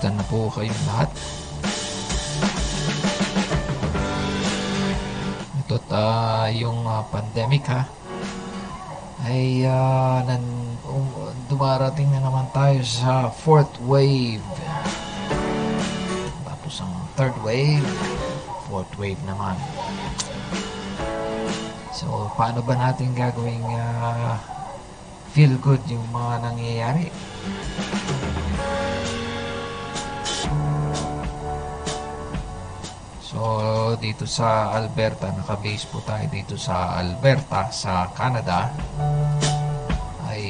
[0.00, 1.12] Kumusta na po kayong lahat?
[5.60, 7.84] Ito't ah, yung ah, pandemic ha
[9.28, 10.40] ay ah, nan,
[10.88, 11.04] um,
[11.52, 14.40] dumarating na naman tayo sa fourth wave.
[16.48, 17.84] Tapos ang third wave,
[18.72, 19.60] fourth wave naman.
[21.92, 24.40] So, paano ba natin gagawing ah,
[25.36, 27.12] feel good yung mga nangyayari.
[34.00, 38.72] Dito sa Alberta, nakabase po tayo dito sa Alberta, sa Canada,
[40.24, 40.44] ay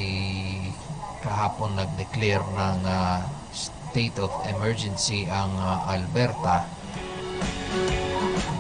[1.19, 6.63] kahapon nag-declare ng ah, state of emergency ang ah, Alberta.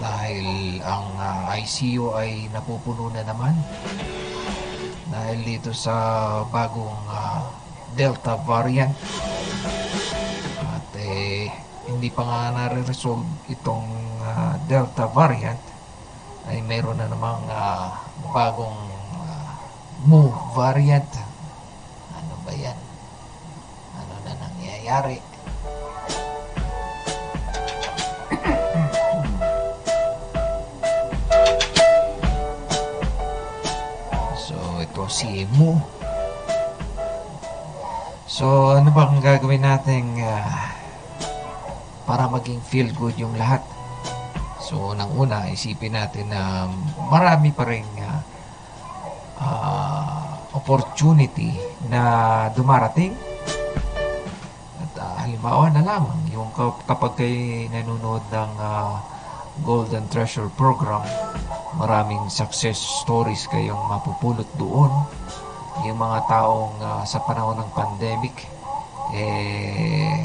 [0.02, 3.54] Dahil ang ah, ICU ay napupuno na naman.
[5.06, 5.94] Dahil dito sa
[6.50, 7.46] bagong ah,
[7.94, 8.90] Delta variant.
[10.66, 11.46] At eh,
[11.86, 15.60] hindi pa nga nare-resolve itong ah, Delta variant
[16.48, 18.00] ay mayroon na namang ah,
[18.32, 18.76] bagong
[19.24, 19.56] ah,
[20.04, 21.08] Mu variant
[22.16, 22.76] ano ba yan
[23.96, 25.20] ano na nangyayari
[34.50, 35.78] So, ito si Mu.
[38.26, 40.18] So, ano ba ang gagawin natin
[42.02, 43.62] para maging feel good yung lahat?
[44.70, 46.70] So, nang una, isipin natin na
[47.10, 48.22] marami pa rin ah,
[49.42, 51.58] ah, opportunity
[51.90, 53.18] na dumarating.
[54.78, 59.02] At ah, halimbawa na lamang, yung kap- kapag kayo nanonood ng ah,
[59.66, 61.02] Golden Treasure Program,
[61.74, 64.94] maraming success stories kayong mapupulot doon.
[65.82, 68.46] Yung mga taong ah, sa panahon ng pandemic,
[69.10, 70.22] eh,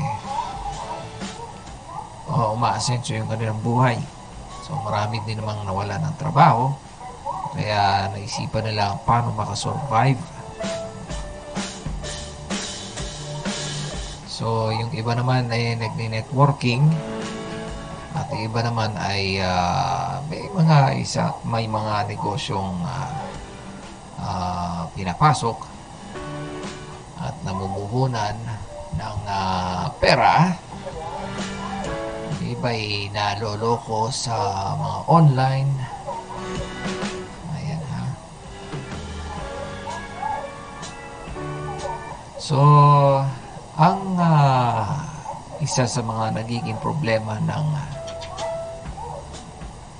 [2.29, 3.97] uh, umaasenso yung kanilang buhay.
[4.65, 6.73] So marami din namang nawala ng trabaho.
[7.53, 10.17] Kaya naisipan nila paano makasurvive.
[14.25, 16.81] So yung iba naman ay nagni-networking.
[18.17, 23.13] At yung iba naman ay ah, may mga isa may mga negosyong ah,
[24.17, 25.61] ah, pinapasok
[27.21, 28.33] at namumuhunan
[28.97, 30.64] ng ah, pera
[32.65, 34.33] iba'y naloloko sa
[34.73, 35.69] mga online.
[37.53, 38.03] Ayan ha.
[42.41, 42.57] So,
[43.77, 44.97] ang ah,
[45.61, 47.67] isa sa mga nagiging problema ng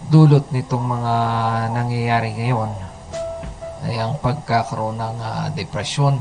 [0.09, 1.13] dulot nitong mga
[1.69, 2.73] nangyayari ngayon
[3.85, 6.17] ay ang pagkakaroon ng ah, depresyon.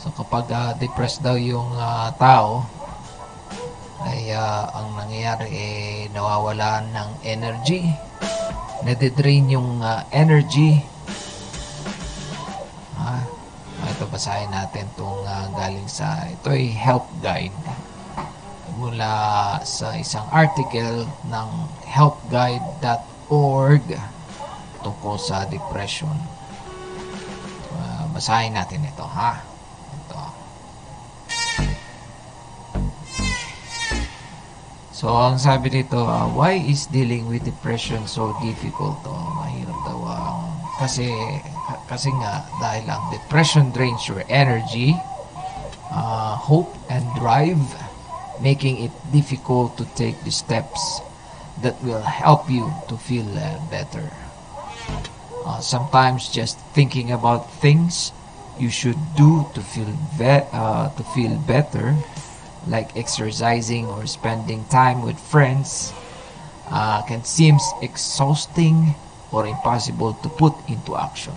[0.00, 2.75] So kapag ah, depressed daw yung ah, tao,
[4.06, 7.90] ay ah, ang nangyayari eh nawawalan ng energy.
[8.86, 10.78] Nadidrain yung ah, energy.
[12.94, 13.26] Ah,
[13.90, 17.54] ito basahin natin itong ah, galing sa ito ay help guide.
[18.78, 21.48] Mula sa isang article ng
[21.88, 23.86] helpguide.org
[24.86, 26.14] tungkol sa depression.
[27.74, 29.55] Ah, basahin natin ito ha
[34.96, 38.96] So, ang sabi dito, ah, why is dealing with depression so difficult?
[39.04, 40.56] Oh, mahirap daw ang...
[40.80, 41.36] kasi,
[41.84, 44.96] kasi nga, dahil ang depression drains your energy,
[45.92, 47.60] ah, hope, and drive,
[48.40, 51.04] making it difficult to take the steps
[51.60, 54.08] that will help you to feel uh, better.
[55.44, 58.16] Uh, sometimes just thinking about things
[58.56, 61.92] you should do to feel be- uh, to feel better
[62.66, 65.94] like exercising or spending time with friends
[66.70, 68.94] uh, can seem exhausting
[69.30, 71.34] or impossible to put into action.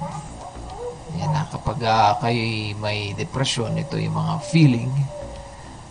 [1.18, 4.94] Yan na, kapag uh, kayo may depression, ito yung mga feeling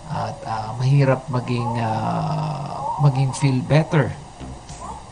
[0.08, 4.08] at ah, mahirap maging ah, maging feel better.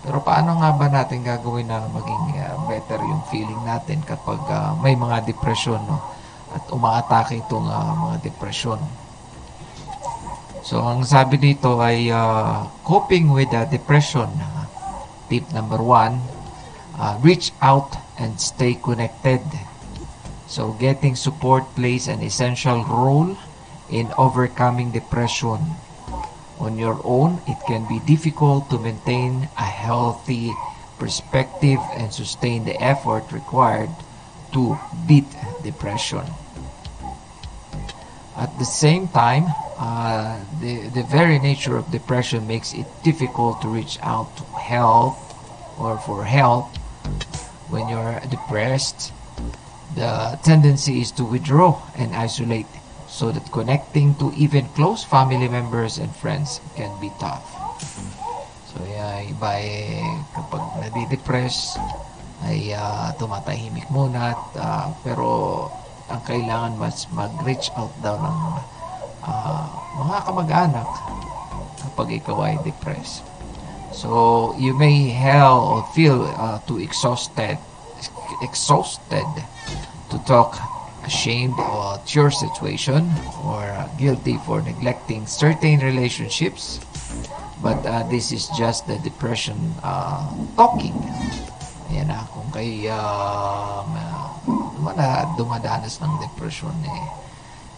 [0.06, 4.72] Pero paano nga ba natin gagawin na maging ah, better yung feeling natin kapag ah,
[4.80, 6.00] may mga depression no
[6.56, 8.80] at umaatake itong ah, mga depression.
[10.66, 14.26] So ang sabi dito ay ah, coping with the depression.
[15.30, 16.18] Tip number one,
[16.98, 19.46] ah, reach out and stay connected.
[20.50, 23.38] So getting support plays an essential role
[23.94, 25.78] in overcoming depression.
[26.58, 30.50] On your own, it can be difficult to maintain a healthy
[30.98, 33.94] perspective and sustain the effort required
[34.50, 34.74] to
[35.06, 35.30] beat
[35.62, 36.26] depression.
[38.36, 39.48] At the same time,
[39.78, 45.16] uh, the, the very nature of depression makes it difficult to reach out to help
[45.78, 46.68] or for help
[47.68, 49.12] when you're depressed.
[49.96, 52.68] The tendency is to withdraw and isolate
[53.08, 57.48] so that connecting to even close family members and friends can be tough.
[58.68, 60.04] So, yeah, iba eh,
[60.36, 61.80] kapag nadidepress,
[62.44, 65.72] ay ah, tumatahimik muna at, ah, pero
[66.06, 68.38] ang kailangan mas mag-reach out daw ng
[69.26, 69.66] ah,
[69.98, 70.88] mga kamag-anak
[71.82, 73.24] kapag ikaw ay depressed.
[73.96, 77.56] So, you may hell or feel uh, too exhausted,
[78.44, 79.24] exhausted
[80.12, 80.60] to talk,
[81.08, 83.08] ashamed of your situation,
[83.40, 86.78] or uh, guilty for neglecting certain relationships.
[87.62, 90.28] But uh, this is just the depression uh,
[90.60, 90.92] talking.
[91.88, 93.80] Ayan na, kung kay uh,
[94.96, 97.06] na dumadanas ng depression eh,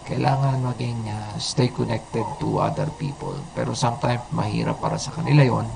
[0.08, 3.36] kailangan maging uh, stay connected to other people.
[3.52, 5.68] Pero sometimes mahirap para sa kanila yon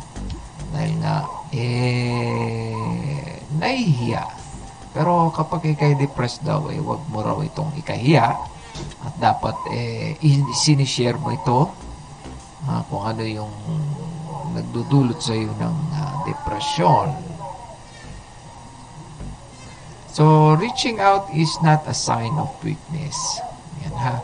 [0.72, 4.24] dahil nga eh nahihiya.
[4.92, 8.32] Pero kapag ikay depressed daw eh wag mo raw itong ikahiya
[9.04, 10.16] at dapat eh
[10.56, 11.68] sinishare mo ito
[12.68, 13.52] ah, kung ano yung
[14.52, 17.31] nagdudulot sa iyo ng ah, depresyon.
[20.12, 23.16] So, reaching out is not a sign of weakness.
[23.80, 24.20] Yan ha.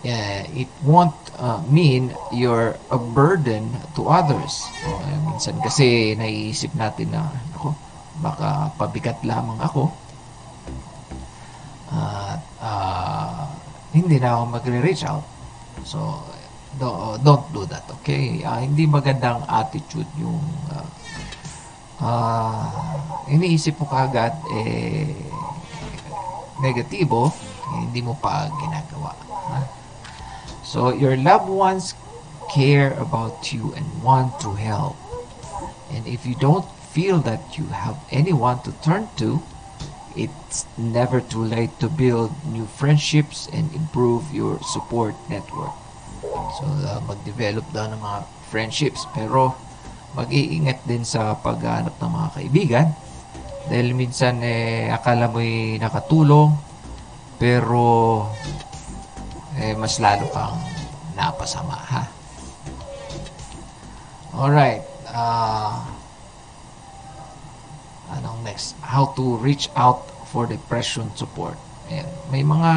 [0.00, 4.64] Yeah, it won't uh, mean you're a burden to others.
[4.88, 7.28] Uh, minsan kasi naiisip natin na,
[7.60, 7.76] ako,
[8.24, 9.92] baka pabigat lamang ako.
[11.92, 13.52] At uh,
[13.92, 15.28] hindi na ako magre-reach out.
[15.84, 16.24] So,
[16.80, 18.40] do, don't do that, okay?
[18.48, 20.40] Uh, hindi magandang attitude yung
[20.72, 20.88] uh,
[22.02, 22.66] uh,
[23.28, 25.28] iniisip mo kagad eh
[26.58, 29.14] negatibo, eh, hindi mo pa ginagawa.
[29.50, 29.62] ha?
[30.66, 31.94] So, your loved ones
[32.52, 34.96] care about you and want to help.
[35.94, 39.40] And if you don't feel that you have anyone to turn to,
[40.16, 45.72] it's never too late to build new friendships and improve your support network.
[46.58, 49.06] So, uh, mag-develop daw ng mga friendships.
[49.14, 49.54] Pero,
[50.18, 52.88] mag-iingat din sa paghanap ng mga kaibigan.
[53.70, 56.58] Dahil minsan, eh, akala mo'y nakatulong,
[57.38, 58.26] pero,
[59.54, 60.58] eh, mas lalo kang
[61.14, 62.02] napasama, ha?
[64.34, 64.82] Alright.
[65.10, 65.82] Uh,
[68.14, 68.78] anong next?
[68.82, 71.58] How to reach out for depression support.
[71.90, 72.06] Ayan.
[72.30, 72.70] May mga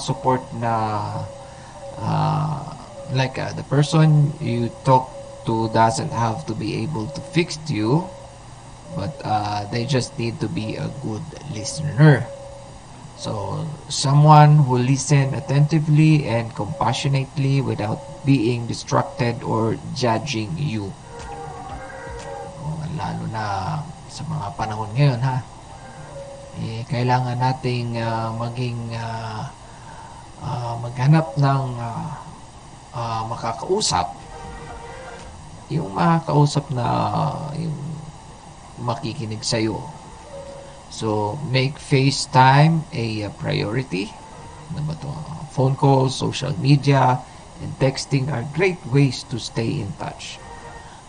[0.00, 0.74] support na
[2.02, 2.74] uh,
[3.14, 5.13] like uh, the person you talk
[5.46, 8.04] to doesn't have to be able to fix you
[8.94, 12.26] but uh, they just need to be a good listener.
[13.18, 20.90] So someone who listen attentively and compassionately without being distracted or judging you.
[22.64, 23.44] Oh, lalo na
[24.10, 25.36] sa mga panahon ngayon ha?
[26.62, 29.50] Eh, kailangan nating ah, maging ah,
[30.42, 32.14] ah, maghanap ng ah,
[32.94, 34.23] ah, makakausap
[35.72, 36.86] yung makakausap na
[37.56, 37.76] yung
[38.84, 39.78] makikinig sa'yo.
[40.94, 44.10] So, make FaceTime a uh, priority.
[44.74, 45.10] Ano ba to?
[45.54, 47.18] Phone calls, social media,
[47.62, 50.38] and texting are great ways to stay in touch.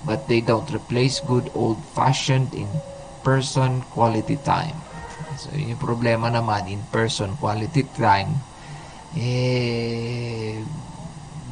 [0.06, 4.78] But they don't replace good old-fashioned in-person quality time.
[5.38, 8.38] So, yung problema naman, in-person quality time,
[9.18, 10.62] eh,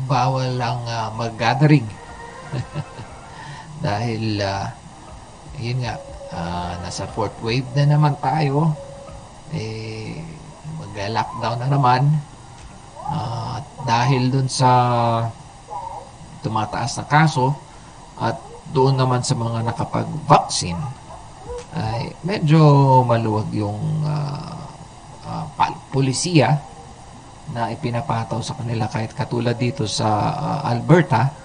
[0.05, 2.02] bawal lang uh, mag-gathering.
[3.86, 4.72] Dahil, ah,
[5.60, 6.00] yun nga,
[6.33, 8.74] ah, nasa fourth wave na naman tayo.
[9.53, 10.17] Eh,
[10.81, 12.01] mag-lockdown na naman.
[13.03, 14.72] Ah, dahil dun sa
[16.39, 17.51] tumataas na kaso
[18.19, 18.36] at
[18.72, 20.79] doon naman sa mga nakapag-vaccine
[21.74, 22.60] ay medyo
[23.03, 26.60] maluwag yung ah, pal- pulisiya
[27.51, 31.42] na ipinapataw sa kanila kahit katulad dito sa ah, Alberta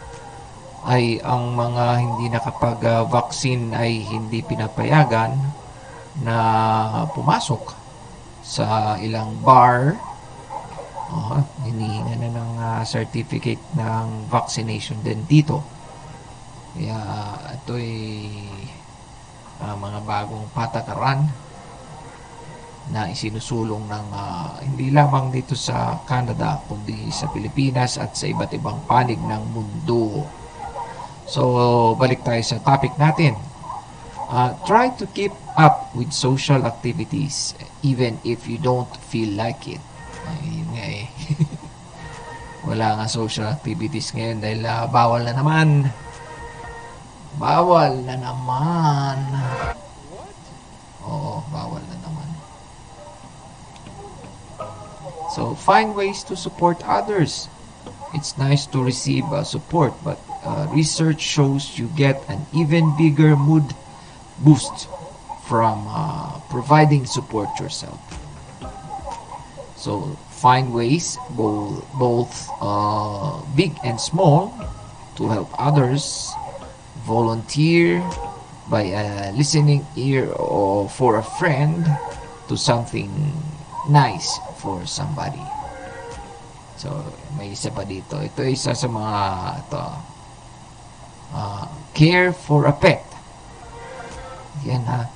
[0.86, 5.34] ay ang mga hindi nakapag-vaccine ay hindi pinapayagan
[6.22, 6.36] na
[7.14, 7.74] pumasok
[8.44, 9.98] sa ilang bar.
[11.08, 15.64] Oh, hinihinga na ng ah, certificate ng vaccination din dito.
[16.76, 16.98] Kaya
[17.58, 17.90] ito'y
[19.64, 21.24] ah, mga bagong patakaran
[22.92, 28.52] na isinusulong ng ah, hindi lamang dito sa Canada kundi sa Pilipinas at sa iba't
[28.52, 30.28] ibang panig ng mundo.
[31.28, 33.36] So, balik tayo sa topic natin.
[34.32, 37.52] Uh, try to keep up with social activities
[37.84, 39.80] even if you don't feel like it.
[40.24, 41.06] Ay, nga eh.
[42.68, 45.92] Wala nga social activities ngayon dahil ah, bawal na naman.
[47.36, 49.16] Bawal na naman.
[51.04, 52.28] Oo, bawal na naman.
[55.36, 57.52] So, find ways to support others.
[58.16, 60.16] It's nice to receive uh, support, but
[60.48, 63.64] uh, research shows you get an even bigger mood
[64.40, 64.88] boost
[65.44, 68.00] from uh, providing support yourself.
[69.76, 74.52] So, find ways, both, both uh, big and small,
[75.16, 76.32] to help others.
[77.04, 78.04] Volunteer
[78.68, 81.88] by a listening ear or for a friend
[82.48, 83.08] to something
[83.88, 85.40] nice for somebody.
[86.76, 86.92] So,
[87.40, 88.20] may isa pa dito.
[88.20, 89.16] Ito isa sa mga
[89.64, 89.82] ito.
[91.32, 93.04] Uh, care for a pet.
[94.64, 95.10] Yan ha.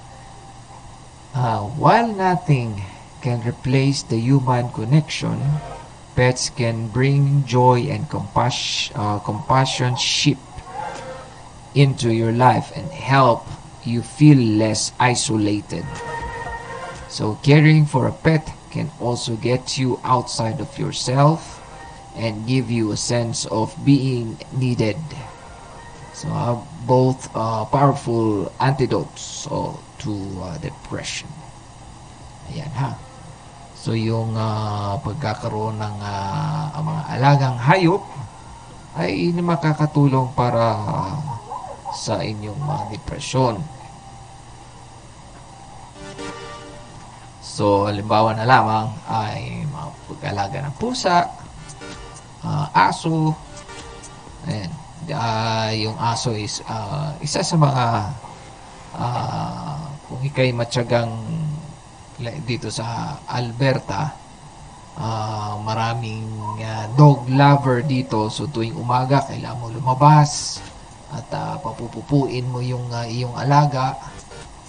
[1.34, 2.82] Uh, while nothing
[3.22, 5.40] can replace the human connection,
[6.14, 10.38] pets can bring joy and compassion, uh, compassion ship
[11.74, 13.46] into your life and help
[13.84, 15.86] you feel less isolated.
[17.08, 21.60] So caring for a pet can also get you outside of yourself
[22.16, 24.96] and give you a sense of being needed.
[26.12, 29.72] So uh, both uh, powerful antidotes uh,
[30.04, 30.12] to
[30.44, 31.28] uh, depression.
[32.52, 32.94] Ayan ha.
[33.74, 38.04] So yung uh, pagkakaroon ng uh, mga alagang hayop
[38.92, 40.76] ay makakatulong para
[41.92, 43.60] sa inyong mga depresyon.
[47.52, 51.28] So, halimbawa na lamang ay mga pag-alaga ng pusa,
[52.40, 53.36] uh, aso,
[54.48, 54.72] ayan,
[55.10, 57.84] uh, yung aso is uh, isa sa mga
[58.94, 61.10] uh, kung ikay matyagang
[62.46, 64.14] dito sa Alberta,
[65.00, 66.28] uh, maraming
[66.60, 68.28] uh, dog lover dito.
[68.30, 70.62] So, tuwing umaga, kailangan mo lumabas
[71.12, 73.98] at uh, papupupuin mo yung uh, iyong alaga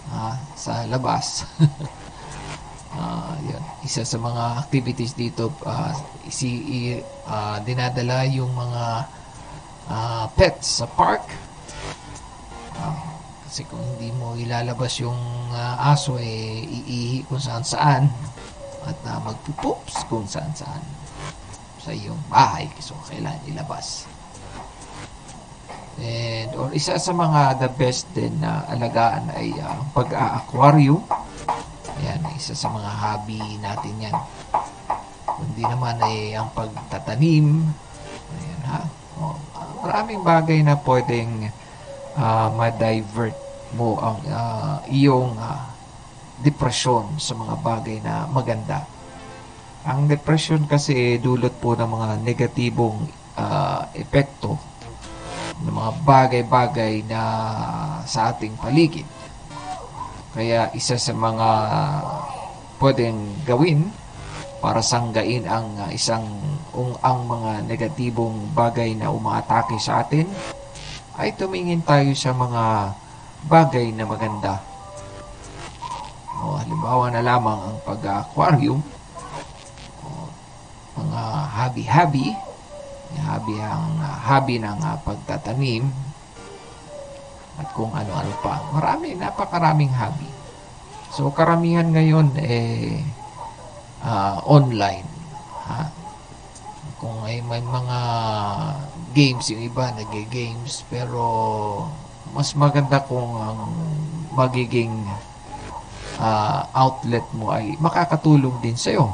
[0.09, 1.45] uh, sa labas.
[2.95, 3.63] uh, yun.
[3.83, 5.93] Isa sa mga activities dito, uh,
[6.31, 6.95] si,
[7.27, 9.07] uh, dinadala yung mga
[9.89, 11.25] uh, pets sa park.
[12.77, 12.95] Uh,
[13.47, 15.19] kasi kung hindi mo ilalabas yung
[15.53, 18.03] uh, aso, eh, iihi kung saan saan
[18.83, 20.83] at uh, magpupups kung saan saan
[21.83, 22.67] sa iyong bahay.
[22.79, 24.07] So, kailangan ilabas.
[26.01, 31.05] And, or isa sa mga the best din na alagaan ay uh, pag-aquarium.
[32.01, 34.17] Ayan, isa sa mga hobby natin yan.
[35.27, 37.69] Kundi naman ay ang pagtatanim.
[39.93, 41.53] Maraming bagay na pwedeng
[42.17, 43.37] uh, ma-divert
[43.77, 45.69] mo ang uh, iyong uh,
[46.41, 48.89] depresyon sa mga bagay na maganda.
[49.85, 53.05] Ang depression kasi dulot po ng mga negatibong
[53.37, 54.57] uh, epekto
[55.61, 57.21] ng mga bagay-bagay na
[58.09, 59.05] sa ating paligid.
[60.33, 61.49] Kaya isa sa mga
[62.81, 63.93] pwedeng gawin
[64.57, 66.25] para sanggain ang isang
[66.73, 70.25] ung, ang mga negatibong bagay na umaatake sa atin
[71.17, 72.93] ay tumingin tayo sa mga
[73.45, 74.59] bagay na maganda.
[76.41, 78.81] O, halimbawa na lamang ang pag-aquarium,
[80.93, 81.21] mga
[81.57, 82.33] hobby-hobby,
[83.21, 85.85] hobby ang uh, hobby ng uh, pagtatanim,
[87.61, 88.57] at kung ano-ano pa.
[88.73, 90.29] Marami, napakaraming hobby.
[91.13, 92.97] So, karamihan ngayon eh
[94.01, 95.05] uh, online.
[95.69, 96.02] Ha?
[97.03, 97.99] Kung ay may mga
[99.11, 101.19] games, yung iba nag-games, pero
[102.31, 103.59] mas maganda kung ang
[104.31, 105.03] magiging
[106.15, 109.11] uh, outlet mo ay makakatulong din sa'yo.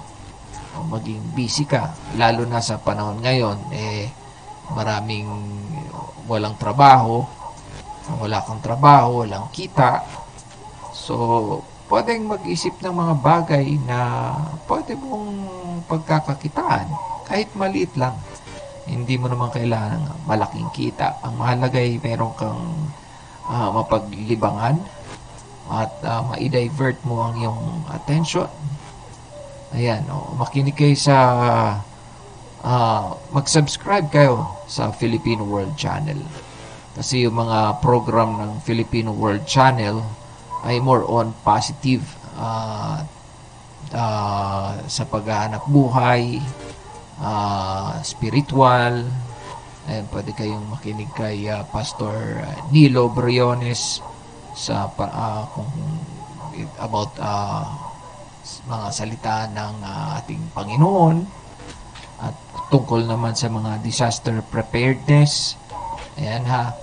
[0.78, 1.98] O maging busy ka.
[2.14, 4.06] Lalo na sa panahon ngayon, eh,
[4.78, 5.26] maraming
[6.30, 7.26] walang trabaho,
[8.22, 10.06] wala kang trabaho, walang kita.
[10.94, 11.16] So,
[11.90, 14.00] pwedeng mag-isip ng mga bagay na
[14.70, 15.34] pwede mong
[15.90, 16.86] pagkakakitaan.
[17.30, 18.18] Kahit maliit lang.
[18.90, 21.22] Hindi mo naman kailangan malaking kita.
[21.22, 22.90] Ang mahalaga ay meron kang
[23.46, 24.82] uh, mapaglibangan
[25.70, 28.50] o at uh, ma-divert mo ang iyong attention.
[29.78, 31.18] Ayan, oh, makinig kayo sa
[32.66, 36.18] uh, mag-subscribe kayo sa Filipino World Channel.
[36.98, 40.02] Kasi yung mga program ng Filipino World Channel
[40.66, 42.02] ay more on positive
[42.42, 43.06] uh,
[43.94, 46.42] uh, sa paghahanap buhay,
[47.22, 49.08] uh, spiritual.
[49.90, 54.04] Ayan, pwede kayong makinig kay uh, Pastor Nilo Briones
[54.54, 55.72] sa uh, kung
[56.84, 57.64] about uh,
[58.68, 61.24] mga salita ng uh, ating Panginoon
[62.20, 62.36] at
[62.68, 65.56] tungkol naman sa mga disaster preparedness.
[66.20, 66.76] Ayan ha.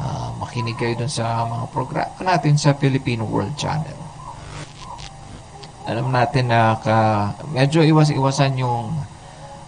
[0.00, 4.00] Uh, makinig kayo dun sa mga programa natin sa Filipino World Channel.
[5.84, 6.98] Alam natin na ka,
[7.52, 8.96] medyo iwas-iwasan yung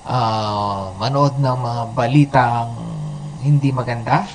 [0.06, 2.70] uh, manood ng mga balitang
[3.42, 4.26] hindi maganda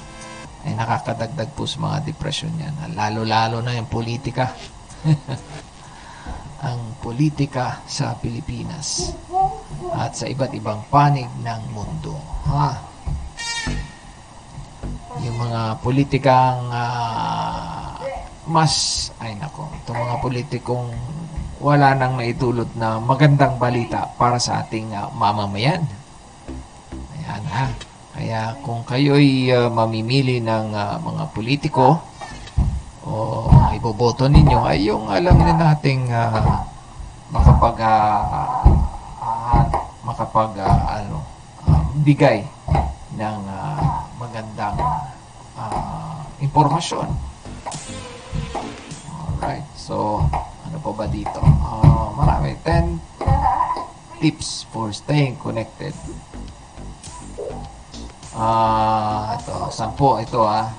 [0.67, 2.75] ay nakakadagdag po sa mga depression yan.
[2.91, 4.51] Lalo-lalo na yung politika.
[6.67, 9.13] ang politika sa Pilipinas
[9.93, 12.17] at sa iba't ibang panig ng mundo.
[12.49, 12.69] Ha?
[15.21, 17.95] Yung mga politikang uh,
[18.47, 20.89] mas, ay nako, itong mga politikong
[21.57, 25.81] wala nang naitulot na magandang balita para sa ating uh, mamamayan.
[27.17, 27.65] Ayan ha.
[28.17, 32.01] Kaya kung kayo'y uh, mamimili ng uh, mga politiko
[33.07, 36.65] o iboboto ninyo ay yung alam na nating uh,
[37.29, 38.65] makapag uh,
[39.21, 39.61] uh,
[40.01, 41.21] makapag uh, ano
[41.65, 42.41] uh, bigay
[43.17, 43.81] ng uh,
[44.21, 44.77] magandang
[45.57, 47.09] uh, impormasyon.
[49.13, 49.65] Alright.
[49.77, 50.25] So,
[50.77, 51.41] ano pa ba dito?
[51.41, 52.53] Uh, marami.
[52.61, 53.01] 10
[54.21, 55.93] tips for staying connected
[58.37, 60.69] Ah, uh, ito, sampo ito ah.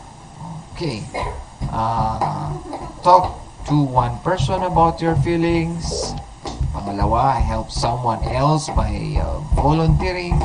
[0.79, 1.03] Okay.
[1.75, 2.55] Uh,
[3.03, 6.15] talk to one person about your feelings.
[6.71, 10.39] Pangalawa, help someone else by uh, volunteering.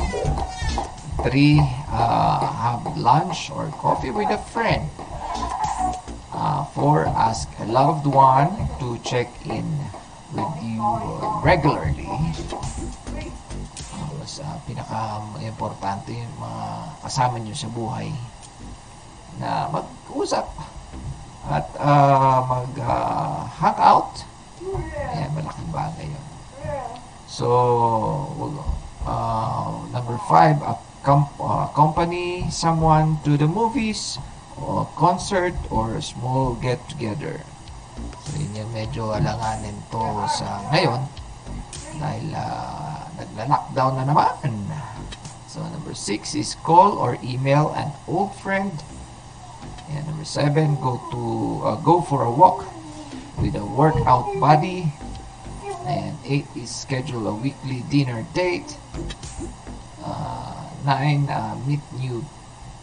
[1.22, 1.62] Three,
[1.94, 4.90] uh, have lunch or coffee with a friend.
[6.34, 8.50] Uh, four, ask a loved one
[8.84, 9.64] to check in
[10.36, 10.84] with you
[11.40, 12.04] regularly
[14.20, 16.64] mas uh, pinaka-importante yung mga
[17.00, 18.08] kasama nyo sa buhay
[19.40, 20.48] na mag-usap
[21.48, 24.24] at uh, mag-hang uh, out.
[25.12, 26.26] Ayan, malaking bagay yun.
[27.28, 27.48] So,
[29.04, 34.16] uh, number five, a com- uh, accompany someone to the movies
[34.56, 37.44] or concert or small get-together.
[38.54, 41.02] Yung medyo alanganin to sa ngayon
[41.98, 44.54] dahil uh, nagla-lockdown na naman.
[45.50, 48.74] So, number six is call or email an old friend.
[49.90, 51.22] And number seven, go to
[51.62, 52.66] uh, go for a walk
[53.38, 54.90] with a workout buddy.
[55.86, 58.78] And eight is schedule a weekly dinner date.
[60.02, 62.24] Uh, nine, uh, meet new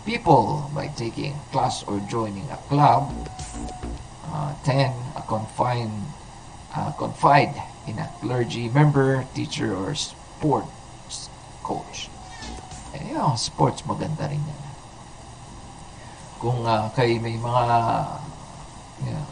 [0.05, 3.11] people by taking class or joining a club.
[4.41, 5.93] Uh, ten, a confine,
[6.73, 7.53] uh, confide
[7.85, 11.29] in a clergy member, teacher, or sports
[11.61, 12.09] coach.
[12.97, 14.63] Eh, yung sports maganda rin yan.
[16.41, 17.65] Kung uh, kayo may mga
[19.05, 19.25] yeah,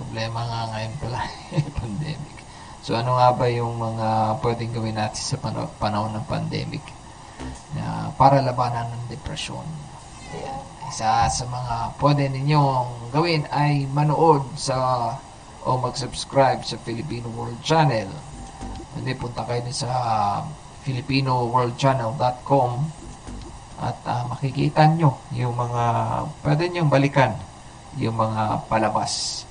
[0.00, 1.20] problema nga ngayon pala,
[1.84, 2.36] pandemic.
[2.80, 6.84] So ano nga ba yung mga pwedeng gawin natin sa pan- panahon ng pandemic
[7.76, 9.83] na para labanan ng depresyon?
[10.88, 14.76] Isa sa mga pwede ninyong gawin ay manood sa
[15.64, 18.34] o mag-subscribe sa Filipino World Channel
[18.94, 19.90] hindi, punta kayo sa
[20.86, 22.70] filipinoworldchannel.com
[23.82, 25.84] at uh, makikita nyo yung mga,
[26.46, 27.34] pwede nyo balikan
[27.98, 29.42] yung mga palabas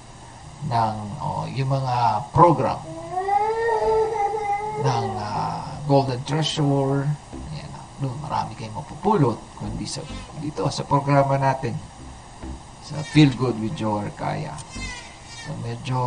[0.72, 2.80] ng, o yung mga program
[4.80, 5.60] ng uh,
[5.92, 7.12] Golden Treasure.
[8.04, 10.04] No, marami kayong mapupulot kundi sa,
[10.44, 11.72] dito sa programa natin
[12.84, 14.60] sa Feel Good with Joe Arcaya.
[15.48, 16.02] So, medyo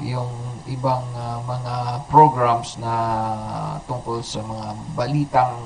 [0.00, 0.32] yung
[0.64, 2.94] ibang uh, mga programs na
[3.84, 5.60] tungkol sa mga balitang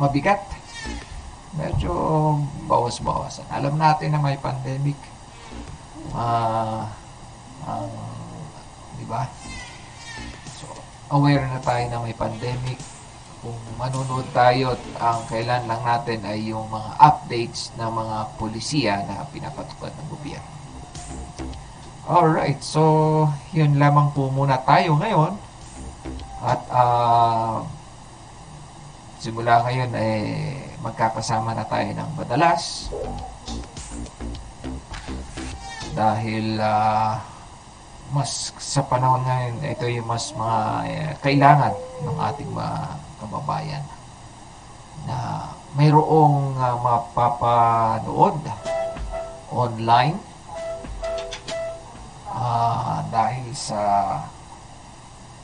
[0.00, 0.40] mabigat
[1.52, 1.92] medyo
[2.64, 3.44] bawas-bawasan.
[3.52, 4.96] Alam natin na may pandemic.
[6.16, 6.88] Uh,
[7.68, 7.92] ang,
[8.96, 9.28] di ba?
[10.56, 10.64] So,
[11.12, 12.80] aware na tayo na may pandemic.
[13.38, 19.26] Kung manonood tayo, ang kailan lang natin ay yung mga updates ng mga polisiya na
[19.30, 20.52] pinapatupad ng gobyerno.
[22.08, 22.82] Alright, so
[23.52, 25.36] yun lamang po muna tayo ngayon.
[26.42, 27.62] At uh,
[29.20, 30.22] simula ngayon eh
[30.82, 32.88] magkakasama na tayo ng madalas.
[35.98, 37.18] dahil ah,
[38.14, 41.74] mas sa panahon ngayon ito yung mas mga eh, kailangan
[42.06, 42.78] ng ating mga
[43.20, 43.84] kababayan
[45.06, 48.40] na mayroong ah, mapapanood
[49.52, 50.18] online
[52.32, 53.80] ah, dahil sa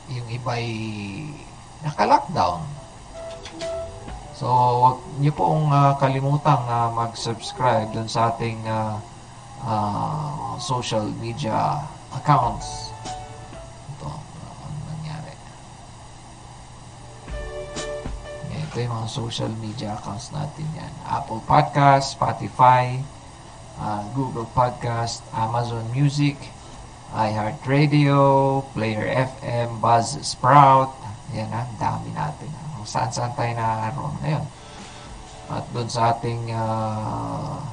[0.09, 0.73] yung iba'y
[1.81, 2.61] naka-lockdown.
[4.35, 4.47] So,
[4.83, 8.99] wag niyo pong ah, kalimutang ah, mag-subscribe dun sa ating ah,
[9.63, 11.81] ah, social media
[12.13, 12.94] accounts.
[18.75, 20.91] Ito yung mga social media accounts natin yan.
[21.07, 22.99] Apple Podcast, Spotify,
[23.79, 26.35] ah, Google Podcast, Amazon Music,
[27.15, 28.19] iHeartRadio,
[28.75, 30.91] Player FM, Buzz Sprout.
[31.31, 32.51] Yan ang dami natin.
[32.75, 34.43] Kung saan-saan tayo naroon ngayon.
[35.55, 37.63] At doon sa ating ah,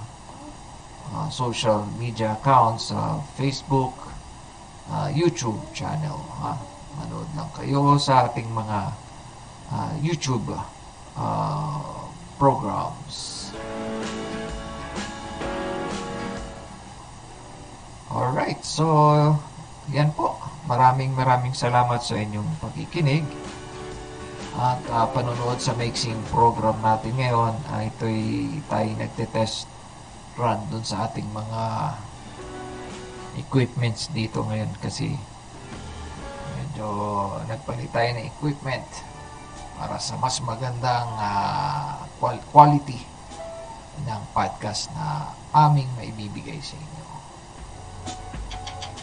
[1.18, 4.06] ah, social media accounts sa Facebook,
[4.86, 6.22] ah, YouTube channel.
[6.46, 6.54] Ha?
[7.02, 8.78] Manood lang kayo sa ating mga
[9.74, 10.46] ah, YouTube
[11.16, 13.50] ah, programs.
[18.12, 18.84] Alright, so
[19.90, 20.36] yan po.
[20.68, 23.26] Maraming maraming salamat sa inyong pagkikinig
[24.52, 27.56] at ah, panonood sa mixing program natin ngayon.
[27.72, 28.20] Uh, ito'y
[28.68, 29.64] tayo nagte-test
[30.36, 31.62] run dun sa ating mga
[33.40, 35.16] equipments dito ngayon kasi
[36.56, 36.88] medyo
[37.48, 38.84] nagpalit tayo ng equipment
[39.82, 41.10] para sa mas magandang
[42.22, 43.02] qual- quality
[44.06, 47.06] ng podcast na aming maibibigay sa inyo.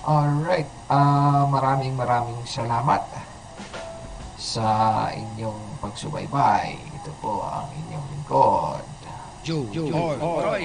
[0.08, 3.04] Alright, ah maraming maraming salamat
[4.40, 4.68] sa
[5.12, 6.80] inyong pagsubaybay.
[6.80, 8.80] Ito po ang inyong lingkod.
[9.44, 10.64] Joe, Joe, Joe, Joe,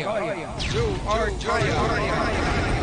[0.63, 2.74] Joe, Joe, Joe,